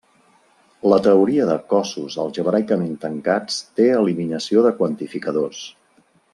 La 0.93 0.97
teoria 1.07 1.45
de 1.49 1.57
cossos 1.73 2.15
algebraicament 2.23 2.97
tancats 3.05 3.61
té 3.81 3.89
eliminació 4.01 4.65
de 4.69 4.73
quantificadors. 4.83 5.65